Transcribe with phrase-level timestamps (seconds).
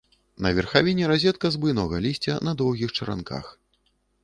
[0.45, 3.55] На верхавіне разетка з буйнога лісця на доўгіх чаранках.